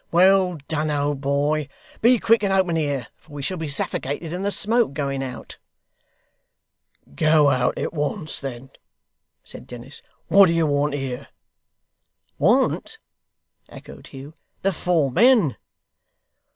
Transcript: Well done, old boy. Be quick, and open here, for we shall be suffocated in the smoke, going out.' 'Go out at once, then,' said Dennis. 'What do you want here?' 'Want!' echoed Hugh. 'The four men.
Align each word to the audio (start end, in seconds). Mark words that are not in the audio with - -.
Well 0.11 0.57
done, 0.67 0.89
old 0.89 1.21
boy. 1.21 1.67
Be 2.01 2.17
quick, 2.17 2.41
and 2.41 2.51
open 2.51 2.75
here, 2.75 3.09
for 3.17 3.33
we 3.33 3.43
shall 3.43 3.57
be 3.59 3.67
suffocated 3.67 4.33
in 4.33 4.41
the 4.41 4.49
smoke, 4.49 4.93
going 4.93 5.21
out.' 5.21 5.59
'Go 7.13 7.51
out 7.51 7.77
at 7.77 7.93
once, 7.93 8.39
then,' 8.39 8.71
said 9.43 9.67
Dennis. 9.67 10.01
'What 10.27 10.47
do 10.47 10.53
you 10.53 10.65
want 10.65 10.95
here?' 10.95 11.27
'Want!' 12.39 12.97
echoed 13.69 14.07
Hugh. 14.07 14.33
'The 14.63 14.73
four 14.73 15.11
men. 15.11 15.55